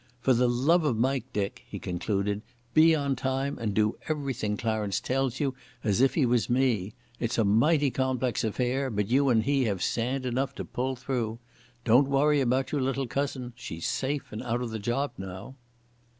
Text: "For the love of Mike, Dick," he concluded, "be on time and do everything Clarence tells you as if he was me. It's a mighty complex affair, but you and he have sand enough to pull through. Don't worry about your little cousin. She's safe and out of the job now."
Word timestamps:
"For 0.19 0.33
the 0.33 0.49
love 0.49 0.83
of 0.83 0.97
Mike, 0.97 1.31
Dick," 1.31 1.63
he 1.69 1.77
concluded, 1.77 2.41
"be 2.73 2.95
on 2.95 3.15
time 3.15 3.59
and 3.59 3.75
do 3.75 3.97
everything 4.09 4.57
Clarence 4.57 4.99
tells 4.99 5.39
you 5.39 5.53
as 5.83 6.01
if 6.01 6.15
he 6.15 6.25
was 6.25 6.49
me. 6.49 6.95
It's 7.19 7.37
a 7.37 7.43
mighty 7.45 7.91
complex 7.91 8.43
affair, 8.43 8.89
but 8.89 9.09
you 9.11 9.29
and 9.29 9.43
he 9.43 9.65
have 9.65 9.83
sand 9.83 10.25
enough 10.25 10.55
to 10.55 10.65
pull 10.65 10.95
through. 10.95 11.37
Don't 11.85 12.07
worry 12.09 12.41
about 12.41 12.71
your 12.71 12.81
little 12.81 13.05
cousin. 13.05 13.53
She's 13.55 13.85
safe 13.85 14.31
and 14.31 14.41
out 14.41 14.63
of 14.63 14.71
the 14.71 14.79
job 14.79 15.11
now." 15.19 15.53